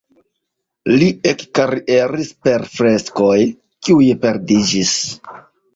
[0.93, 3.37] Li ekkarieris per freskoj,
[3.83, 5.01] kiuj perdiĝis.